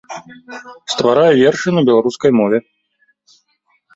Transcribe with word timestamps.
Стварае 0.93 1.33
вершы 1.41 1.67
на 1.77 1.83
беларускай 1.89 2.31
мове. 2.39 2.57